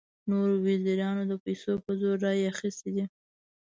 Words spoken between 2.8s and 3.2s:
دي.